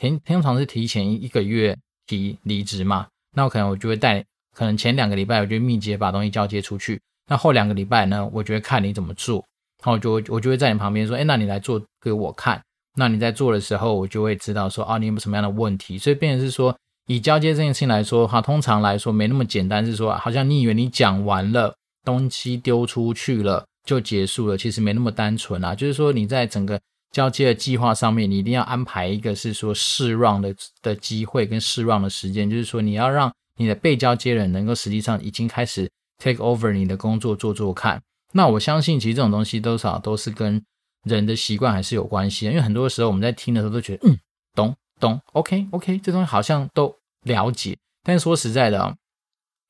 [0.01, 4.25] 平通常是提前一个月提离职嘛，那我可能我就会带，
[4.57, 9.45] 可能前两个礼拜我就密集把东西交接出去，那后两个礼拜呢，我就会看你怎么做，
[9.85, 12.63] 然后我就我就会在你旁边说，哎，那你来做给我看，
[12.97, 16.75] 那你在做的时候，我就会知道说，啊，你有没有什么样的问题，所以变成是说，
[17.07, 21.75] 以交接这件事情来说哈，通常来说没那么简单，是说好像你以为你讲完了，
[22.07, 26.81] 东西丢出去了就结束了，其实没那么单纯啊，就是说你在整个。
[27.11, 38.01] 交接的计划上面，你一定要安排一个是说试让的的机会跟试让的时间，就是说你要让你的被交接人能够实际上已经开始 take over 你的工作做做看。
[38.33, 40.63] 那我相信其实这种东西多少都是跟
[41.03, 44.19] 人的习惯还是有关系的，因为很多时候我们在听的时候都觉得嗯，
[44.55, 46.95] 懂懂，OK OK，这东西好像都
[47.25, 48.95] 了解，但是说实在的啊，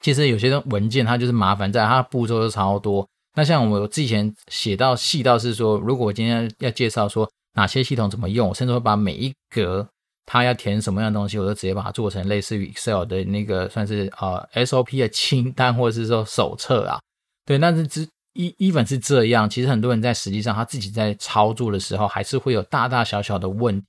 [0.01, 3.09] 其实有些文件它就是麻烦在它步骤都超多。
[3.35, 9.89] 那像我之前写到细到是说，如果我今天要介绍说哪些系统怎么用，甚至会把每一格
[10.27, 16.99] 它要填什么样的东西，我都直接把它做成类似于 Excel 的那个算是呃 SOP 的清单或者是说手册啊。
[17.47, 23.87] 对，那是只 even 是这样，其实很多人在实际上他自己在操作的时候，还是会有大大小小的问题。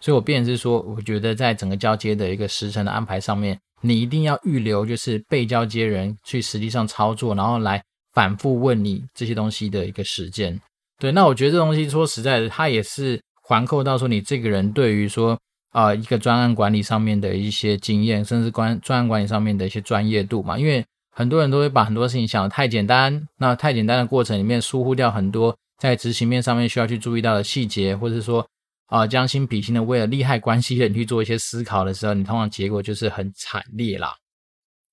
[0.00, 7.82] 所以我变成是说，我觉得在整个交接的一个时程的安排上面，你一定要预留就是被交接人去实际上操作，然后来。
[8.16, 10.58] 反复问你这些东西的一个时间，
[10.98, 15.38] 对，那我觉得这东西说实在的，它也是环扣到说你这个人对于说
[15.72, 20.58] 啊、一个专案管理上面的一些经验，甚至关专案管理上面的一些专业度嘛。
[20.58, 20.82] 因为
[21.14, 28.48] 很多人都会把很多事情想得太简单，那太简单的过程里面疏忽掉很多在执行面上面需要去注意到的细节，或者说
[28.86, 34.14] 啊、将心比心的为了利害关系的人去做一些思考的时候，你通常结果就是很惨烈啦。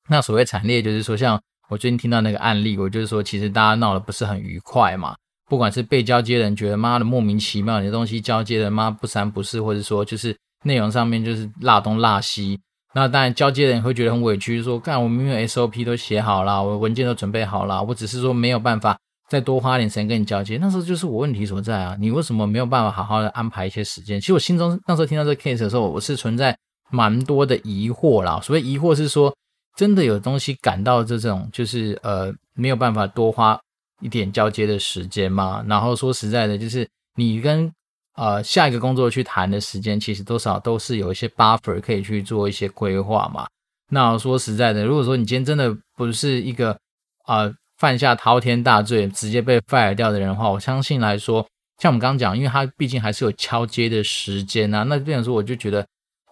[0.10, 1.42] 那所谓惨烈，就是说像。
[1.70, 5.16] 我最近听到那个案例，我就是说，其实大家闹得不是很愉快嘛。
[5.50, 12.60] 不管是被交接人觉得妈的莫名其妙，你的东西交接的妈不三不四，或者说就是内容上面就是落东落西。
[12.94, 18.98] 那当然交接的人会觉得很委屈，说干我明明 SOP 都写好了，我文件都准备好了，我只是说没有办法
[19.30, 20.58] 再多花点时间跟你交接。
[20.58, 24.20] 那时候就是我问题所在啊，你为什么没有办法好好的安排一些时间？
[24.20, 26.58] 其实我心中那时候听到这 case 的时候，我是存在
[26.92, 28.40] 蛮多的疑惑啦。
[28.42, 29.34] 所谓疑惑是说。
[29.76, 33.60] 真的有东西赶到这种，就是呃没有办法多花
[34.02, 35.66] 一点交接的时间吗？
[35.68, 37.72] 然后说实在的，就是你跟
[38.16, 43.48] 呃下一个工作去谈的时间，其实多少都是有一些 buffer 可以去做一些规划嘛。
[43.90, 46.78] 那说实在的，如果说你今天真的不是一个
[47.26, 51.44] 呃犯下滔天大罪直接被 fire 掉的人的话，我相信来说，
[51.80, 55.84] 像我们刚刚讲，因为他毕竟还是有交接的时间啊，那这样说我就觉得。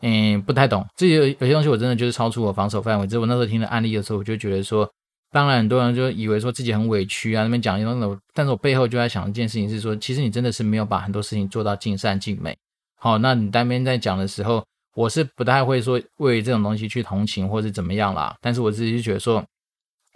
[0.02, 3.06] 嗯，不太懂，这有有些东西我真的就是超出我防守范围。
[3.06, 4.90] 只是我那时候听了案例的时候，我就觉得说，
[5.32, 12.58] 当然很多人就以为说自己很委屈啊，那边讲一种，但是我背后就在想一件事情是说，其实你真的是没有把很多事情做到尽善尽美。
[12.98, 18.36] 好，那你单边在讲的时候，我是不太会说为这种东西去同情或是怎么样啦。
[18.42, 19.44] 但是我自己就觉得说，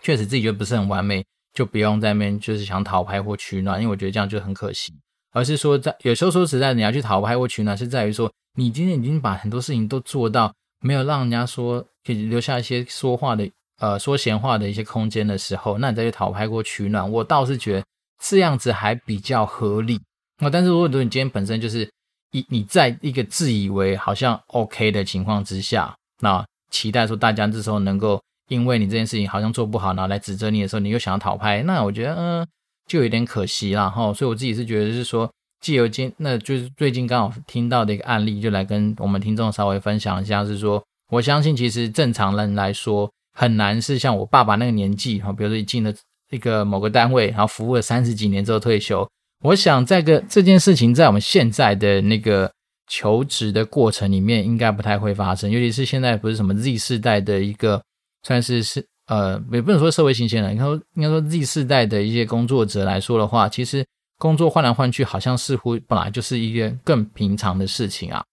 [0.02, 4.94] 确实自己觉得不是很完美，就不用在那边就是想讨拍或取暖，因为我觉得这样就很可惜。
[5.32, 8.32] 而是说在有时候说实在，你要去讨拍或取暖，是在于说。
[8.56, 17.86] 你今天已经把很多事情都做到，没有让人家说可以留下一些说话的呃说闲话的一些空间的时候，那你再去讨拍过取暖，我倒是觉得
[18.24, 20.00] 这样子还比较合理。
[20.42, 21.90] 那但是如果说你今天本身就是
[22.32, 32.48] 一你在一个自以为好像 OK 的情况之下，那期待说大家这时候能够因为你这件事情好像做不好，然后来指责你的时候，你又想要讨拍，那我觉得嗯、
[32.88, 34.14] 就有点可惜了哈。
[34.14, 35.30] 所以我自己是觉得是说。
[35.66, 40.46] 既有今，那就是最近刚好听到的一个案例，就来跟我们听众稍微分享一下。
[40.46, 45.92] 是说，我相信其实正常人来说很难是像我爸爸那个年纪哈，比如说进了
[46.30, 49.10] 一个某个单位，然后服务了三十几年之后退休。
[49.44, 52.52] 我想这个这件事情在我们现在的那个
[52.88, 55.50] 求职的过程里面，应该不太会发生。
[55.50, 57.82] 尤其是现在不是什么 Z 世代的一个
[58.22, 63.84] 算是是呃，也不能说社会新鲜人，应该说应该说 Z 世代的一些工作者来说的话，其实。
[64.18, 68.24] 工作换来换去，好像似乎本来就是一件更平常的事情啊。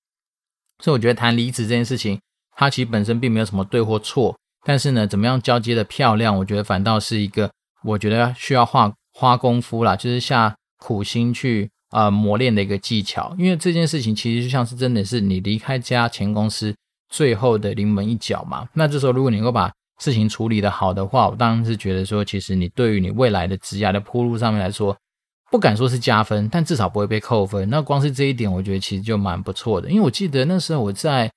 [0.78, 2.20] 所以我觉得谈离职这件事情，
[2.56, 4.36] 它其实本身并没有什么对或错。
[4.64, 7.50] 但是呢，怎么样交接的漂亮，我觉得反倒是一个
[7.82, 13.34] 我觉得需要花花功夫啦，就是下苦心去呃磨练的一个技巧。
[13.36, 16.72] 因为这件事情其实就像是真的是你离开家前公司
[17.08, 18.68] 最后的临门一脚嘛。
[18.72, 24.96] 那这时候如果你能够把事情处理得好的话，我当然是觉得说，其实你对于你未来的职涯的铺路上面来说。
[25.52, 27.68] 不敢说是加分，但至少不会被扣分。
[27.68, 29.90] 那光是这一点，我觉得其实就蛮不错的。
[29.90, 31.30] 因为我记得那时候我在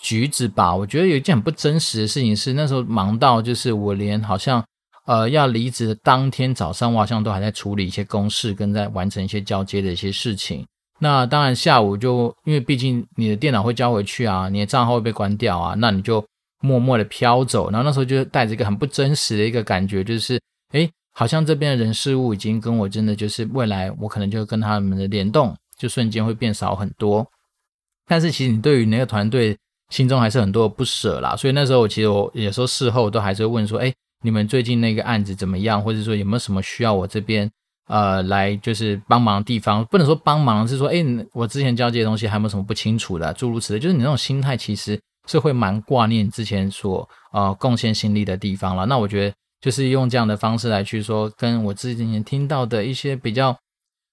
[0.00, 4.64] 橘子吧，我觉得有一件很不真实的事情是，那时候忙到就是我连好像
[5.06, 10.64] 呃要离职的当天早上，我好像都还在处理一些公事，跟在完成一些交接的一些事情。
[11.00, 16.24] 那当然下午就因为毕竟你的电脑会交回去啊，你的账号会被关掉啊，那你就
[16.60, 17.70] 默默的飘走。
[17.70, 20.40] 然后那时候就带着一个很不真实的一个感觉，就是
[20.72, 20.88] 诶
[21.18, 27.26] 好像这边的人事物已经跟我真的就是未来，我可能就跟他们的联动就瞬间会变少很多。
[28.06, 35.82] 但是其实你对于那个团队心中还是很多的不舍啦，所以那时候我其实我有时候事后都还是会问说，哎，你们最近那个案子怎么样？
[35.82, 37.50] 或者说有没有什么需要我这边
[37.88, 48.86] 呃来就是帮忙的地方，不能说帮忙，是说哎，我之前交接的东西还有没有什么不清楚的，诸如此类，就是你那种心态其实是会蛮挂念之前所呃贡献心力的地方了。
[48.86, 53.56] 那我觉得就是用这样的方式来去说，跟我之前听到的一些比较，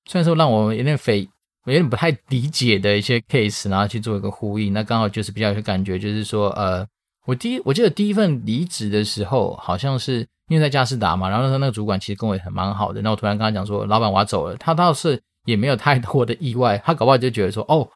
[0.10, 1.27] 虽然说让我有点匪。
[1.67, 6.86] 我有点不太理解的一些 case，然后去做一个呼应，那刚好就是比较有感觉，就是说，呃，
[7.25, 17.89] 我第一我记得第一份离职的时候，好像是因为在佳士达嘛，然后那时候那个主管其实跟我也很蛮好的，那我突然跟他讲说，老板我要走了，他倒是也没有太多的意外，他搞不好就觉得说，哦，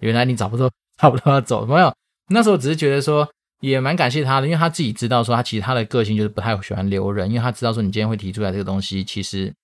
[0.00, 0.68] 原来你找不到，
[0.98, 1.94] 差不多要走，没有，
[2.30, 9.54] 那时候只是觉得说，也蛮感谢他的，因为他自己知道说，他其实他的个性就是不太喜欢留人，因为他知道说，你今天会提出来这个东西，其实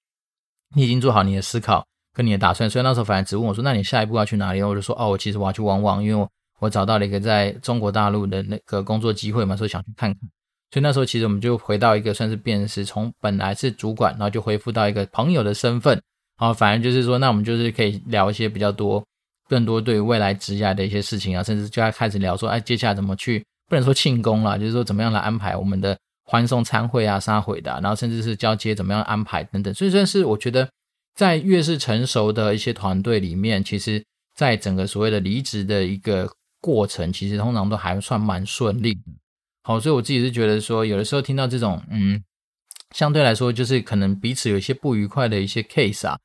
[0.75, 1.85] 你已经做好你的思考。
[2.15, 6.29] 跟你的打算，所以那时候反而只问我说：“那你下一步要去哪里？”然后我就说：“哦，我其实我要去旺旺，因为我
[6.59, 10.21] 我找到了一个在中国大陆的那个工作机会嘛，所以想去看看。”
[10.71, 15.95] 所以那时候其实我们就回到一个算是变是从本来是主管，然后就恢复到一个朋友的身份。
[16.39, 19.03] 然后反而就是说，那我们就是可以聊一些比较多、
[19.49, 23.43] 更多对未来职业的一些事情啊，甚至就要开始聊说：“哎，接下来怎么去？
[23.73, 30.69] 不能说庆功了，就是说怎么样来安排我们的欢送餐会啊、杀会的、然后甚至是交接怎么样安排等等。”所以算是我觉得。
[31.15, 34.03] 在越是成熟的一些团队里面，其实，
[34.35, 36.27] 在整个所谓的离职的一个
[36.59, 39.01] 过程，其实通常都还算蛮顺利的。
[39.63, 42.25] 好，所以我自己是觉得说，有的时候听到这种，嗯，
[42.97, 46.19] 相对来说就是可能彼此有一些不愉快的一些 case 啊，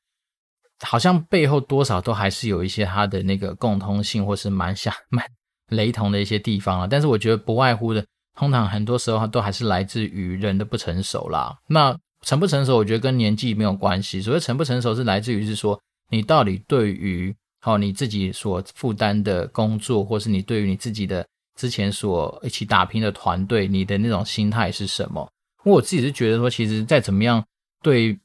[0.80, 5.26] 好像背后多少都还是有一些他的那个共通性，或是蛮想蛮
[5.70, 6.88] 雷同的一些地方啊。
[6.90, 11.58] 但是我觉得不外乎的，通常很多时候都还是来自于人的不成熟啦。
[11.68, 14.22] 那成不成熟，我觉得跟年纪没有关系。
[14.22, 21.26] 所谓成不成熟，是来自于是说，你到底对于好你自己所负担的工作，或是你对于你自己的
[21.56, 25.30] 之前所一起打拼的团队，你的那种心态是什么？
[25.64, 27.44] 我自己是觉得说，其实再怎么样，
[27.84, 28.18] 对，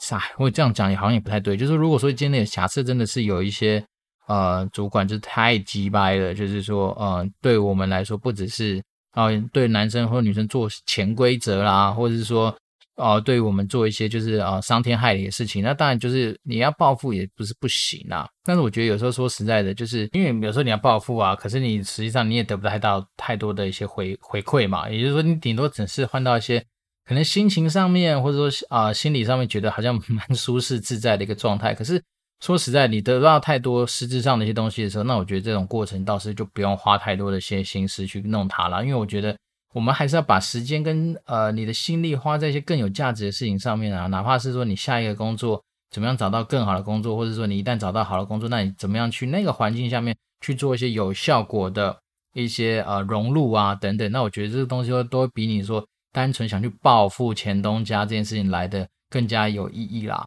[0.00, 1.56] 啥，我这样讲也好像也不太对。
[1.56, 3.84] 就是如果说今天的瑕疵真的是有一些
[4.26, 12.56] 呃主管就太鸡掰了，就是说，呃，对我们来说，不只是啊、对男生或女生做潜规则啦，或者是说。
[12.98, 18.26] 哦，对我们做一些就是啊伤天害理的事情，那当然就是你要报复也不是不行啊。
[18.42, 24.88] 但是我觉得有时候说实在的，就是因为有时候你要报复啊，可是你实际上你也得不到太到太多的一些回回馈嘛。
[24.88, 26.58] 也就是说，你顶多只是换到一些
[27.04, 31.74] 可能心情上面，或者说啊心理上面觉得好像蛮舒适自在的一个状态。
[31.74, 32.02] 可是
[32.40, 39.36] 说实在，你得到太多实质上的一些东西的时候，那我觉得这种过程倒是就不用花太多的些心思去弄它了，因为我觉得。
[39.72, 51.94] 我们还是要把时间跟呃你的心力花在一些更有价值的事情上面啊，哪怕是说你下一个工作怎么样找到更好的工作，或者说你一旦找到好的工作，那你怎么样去那个环境下面去做一些有效果的
[52.32, 60.24] 一些呃融入啊等等，那我觉得这个东西都都比你说单纯想去报复前东家这件事情来的更加有意义啦。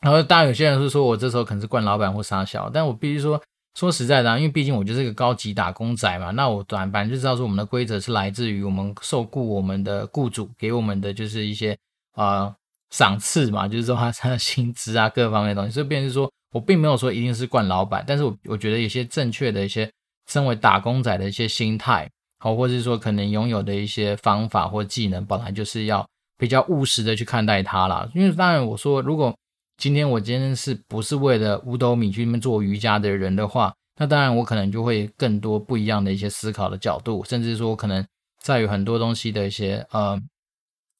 [0.00, 3.40] 然后当然有些人是说我这时候可能是惯老板或傻小，但我必须说。
[3.76, 11.78] 说实在的，因为毕竟我就是一个高级打工仔嘛，那我短板就知道说我们的规则是来自于我们受雇我们的雇主给我们的就是一些
[12.16, 12.52] 呃
[12.90, 19.88] 赏赐嘛，就是说他他的薪资啊各方面的东西，所以变是说我并没有说一定是惯老板，但是我我觉得有些正确的一些
[20.28, 22.10] 身为打工仔的一些心态，
[22.40, 26.04] 好，或者是说可能拥有的一些方法或技能，本来就是要
[26.36, 28.10] 比较务实的去看待它啦。
[28.16, 29.32] 因为当然我说如果。
[29.80, 38.06] 今天我今天是不是为了五斗米去那边做瑜伽的人的话，那当然我可能就会更多不一样的一些思考的角度，甚至说可能
[38.42, 40.20] 在于很多东西的一些呃，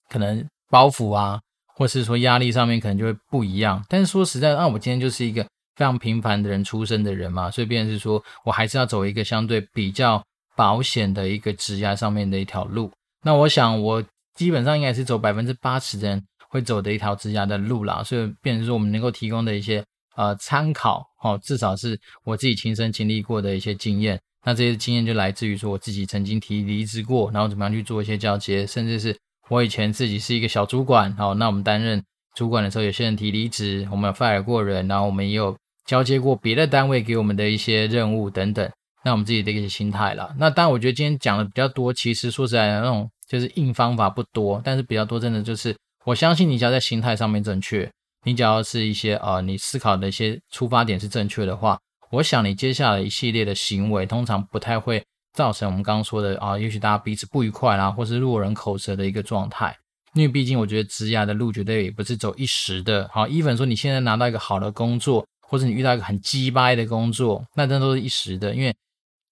[0.08, 1.38] 可能包袱啊，
[1.76, 3.84] 或是说压力上面可能就会不一样。
[3.86, 5.42] 但是说实在，那我今天就是一个
[5.76, 10.24] 非常平凡的人出身的人嘛，所以便是说我还是要走一个相对比较
[10.56, 12.90] 保险的一个职业上面的一条路。
[13.24, 14.02] 那我想我
[14.34, 16.24] 基本上应该是走百分之八十的人。
[16.50, 19.84] 会走的一条职涯的路啦，所以变成说我们能够提供的一些
[20.16, 24.20] 呃参考，哦，至少是我自己亲身经历过的一些经验。
[24.44, 29.16] 那这些经验就来自于说我自己曾经提离职过，然后怎么样去做一些交接，甚至是
[29.48, 32.02] 我以前自己是一个小主管，好，那我们担任
[32.34, 35.56] 主管的时候，有些人提离职，我们 fire 过人，然后我们也有
[35.86, 38.68] 交接过别的单位给我们的一些任务等等。
[39.04, 40.34] 那我们自己的一些心态啦。
[40.38, 45.76] 那当然，我觉得今天讲的比较多，其实说实在的，那种就是硬方法不多，但是比较多真的就是。
[46.06, 47.90] 我相信你只要在心态上面正确，
[48.24, 51.78] 你只要是一些呃，你思考的一些出发点是正确的话，
[52.10, 59.76] 我想你接下来一系列的行为通常不太会造成我们刚刚说的啊、也许大家彼此不愉快啦，或是落人口舌的一个状态。
[60.14, 63.08] 因为毕竟我觉得职涯的路绝对也不是走一时的。
[63.12, 68.54] 好，even 说你现在拿到一个好的工作，或者你遇到一个很鸡掰的工作，那真都是一时的。
[68.54, 68.74] 因为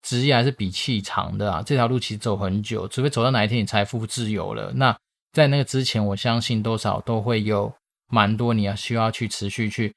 [0.03, 4.95] 职业还是比气长的啊，这条路其实走很久，除非走到哪一天你财富自由了，那。
[5.33, 7.73] 在那个之前，我相信多少都会有
[8.09, 9.95] 蛮多你要需要去持续去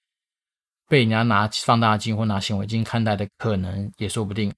[0.89, 4.51] 被人家拿放大镜或拿显微镜看待的可能也说不定。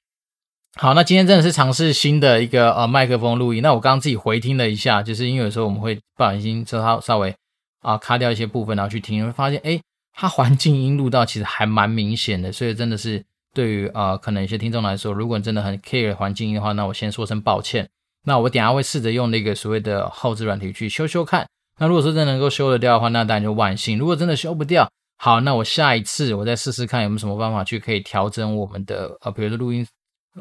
[0.76, 3.62] 好，那今天真的是尝试新的一个呃麦克风录音。
[3.62, 7.36] 那我刚刚自己回听了一下，就是因为有时候我们会不小心就它稍微
[7.82, 9.80] 啊、卡掉一些部分，然后去听，会发现哎，
[10.14, 12.52] 它环境音录到其实还蛮明显的。
[12.52, 17.88] 所以真的是对于呃可能有些听众来说，如果你真的很 care 环境音的话，那我先说声抱歉。
[18.26, 21.48] 那我等下会试着用那个所谓的后制软体去修修看。
[21.80, 23.98] 那如果说真的能够修得掉的话，那当然就万幸。
[23.98, 29.86] 如果真的修不掉，好，那我下一次我再试试看有没有什么办法去可以调整我们的呃，比如说录音。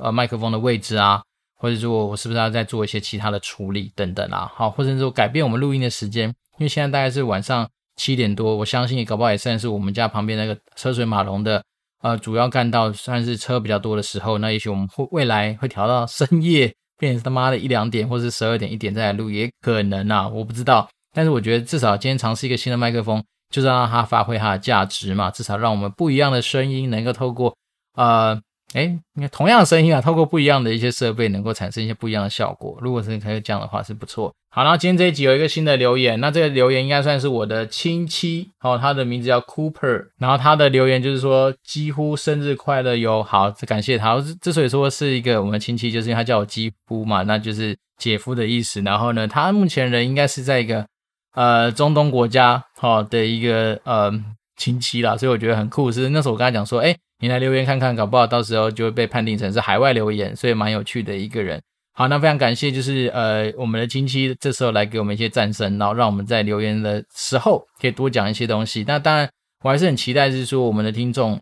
[0.00, 1.22] 呃，麦克风的位置啊，
[1.58, 4.50] 或者说我是不是要再做一些其他的处理等等啊？
[4.54, 11.62] 好，或者说改变我们录音的时间，因为现在大概是晚上七点多，我相信搞不好也算是我们家旁边那个车水马龙的
[12.00, 20.88] 呃主要干道，算是车比较多的时候，那也许我们会未来会调到深夜，变成他妈的一两点，或是十二点一点再来录也可能啊，我不知道。
[21.12, 27.56] 但是我觉得至少今天尝试一个新的麦克风，就是让它发挥它的价值嘛，至少让我们不一样的声音能够透过
[27.94, 28.40] 呃。
[28.74, 32.78] 哎，你看同样的声音啊，透过不一样的一些设备，能够产生一些不一样的效果。
[32.80, 34.32] 如果是可以这样的话，是不错。
[34.50, 43.22] 好，然后今天这一集有一个新的留言，那这个留言应该算是我的亲戚，哦，他的名字叫 Cooper，然后他的留言就是说几乎生日快乐哟。
[43.22, 44.18] 好，感谢他。
[44.40, 48.80] 之所以说是一个我们亲戚，就是因为他叫我几乎嘛，那就是姐夫的意思。
[48.82, 50.86] 然后呢，他目前人应该是在一个
[51.34, 54.12] 呃中东国家，好的一个呃
[54.56, 55.92] 亲戚啦，所以我觉得很酷。
[55.92, 56.96] 是那时候我跟他讲说，哎。
[57.22, 61.62] 你来留言看看，搞不好到时候就会被判定成是海外留言，所以蛮有趣的一个人。
[61.94, 68.84] 好，那非常感谢，就是呃我们的亲戚这时候来给我们一些赞声，然后让我们在留言的时候可以多讲一些东西。
[68.88, 69.30] 那当然，
[69.62, 71.40] 我还是很期待，是说我们的听众，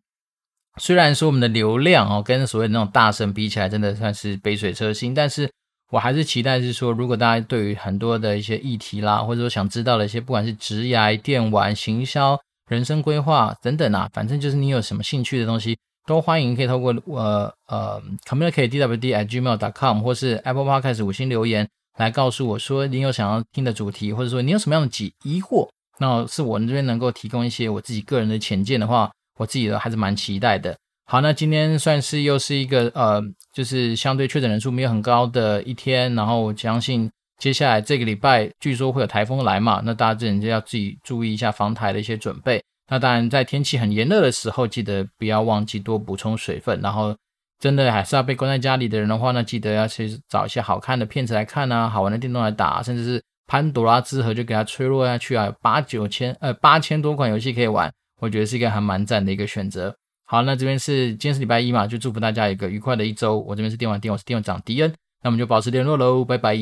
[0.77, 5.51] 虽然说我们的流量哦跟所谓的那种大神比起来，真的算是杯水车薪，但是
[5.91, 12.39] 我还是期待是说，如果大家对于很多的一些议题啦，或者说想知道的一些，不管是职涯、电玩、行销。
[12.71, 21.69] 人生规划等等啊，反正就是你有什么兴趣的东西，都欢迎可以透过呃呃 communicatedwd@gmail.com 或是 Apple Podcast 五星留言
[21.99, 25.69] 来告诉我说你有想要听的主题，或者说你有什么样的疑疑惑，
[25.99, 30.77] 那是我这边能够提供一些我自己个人的浅见的话，我自己的还是蛮期待的。
[31.07, 33.21] 好，那今天算是又是一个呃，
[33.53, 37.11] 就是相对确诊人数没有很高的一天，然后我相信。
[37.41, 42.63] 接下来这个礼拜据说会有台风来嘛，那大家自然就要自己注意一下防台的一些准备。
[42.89, 46.81] 那当然，在天气很炎热的时候，记得不要忘记多补充水分。
[46.83, 47.17] 然后，
[47.59, 59.95] 真的还是要被关在家里的人的话呢，记得要去找一些好看的片子来看啊，好玩的电动来打，甚至是潘朵拉之盒就给它吹落下去啊，八九千呃八千多款游戏可以玩，我觉得是一个还蛮赞的一个选择。
[60.27, 63.39] 好，那这边是今天是礼拜一嘛，就祝福大家一个愉快的一周。
[63.39, 66.57] 我这边是电玩店，我是店长迪恩，那我们就保持联络喽，拜拜。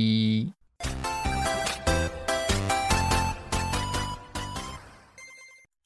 [0.85, 1.17] you